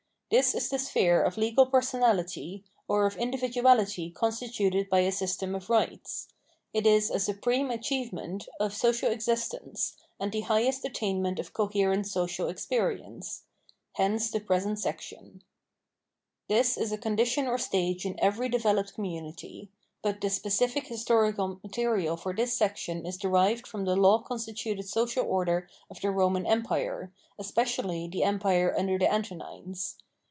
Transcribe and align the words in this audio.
This 0.33 0.55
is 0.55 0.69
the 0.69 0.79
sphere 0.79 1.21
of 1.21 1.35
legal 1.35 1.65
personality, 1.65 2.63
or 2.87 3.05
of 3.05 3.17
individuality 3.17 4.09
consti 4.09 4.47
tuted 4.47 4.87
by 4.87 4.99
a 5.01 5.11
system 5.11 5.53
of 5.53 5.69
Rights. 5.69 6.29
It 6.73 6.87
is 6.87 7.09
a 7.11 7.19
supreme 7.19 7.69
achievement 7.69 8.47
of 8.57 8.73
social 8.73 9.11
existence, 9.11 9.97
and 10.21 10.31
the 10.31 10.39
highest 10.47 10.85
attainment 10.85 11.37
of 11.37 11.51
coherent 11.51 12.07
social 12.07 12.47
experience. 12.47 13.43
Hence 13.95 14.31
the 14.31 14.39
j)resent 14.39 14.77
section. 14.79 15.43
This 16.47 16.77
is 16.77 16.93
a 16.93 16.97
condition 16.97 17.45
or 17.45 17.57
stage 17.57 18.05
in 18.05 18.17
every 18.21 18.47
developed 18.47 18.93
community. 18.93 19.69
But 20.01 20.21
the 20.21 20.29
specific 20.29 20.87
historical 20.87 21.59
material 21.61 22.15
for 22.15 22.33
this 22.33 22.53
section 22.53 23.05
is 23.05 23.17
derived 23.17 23.67
from 23.67 23.83
the 23.83 23.97
law 23.97 24.23
consti 24.23 24.55
tuted 24.55 24.85
social 24.87 25.25
order 25.25 25.67
of 25.89 25.99
the 25.99 26.09
Roman 26.09 26.47
Empire, 26.47 27.11
especially 27.37 28.07
the 28.07 28.23
Empire 28.23 28.73
under 28.77 28.97
the 28.97 29.11
Antonines. 29.13 29.97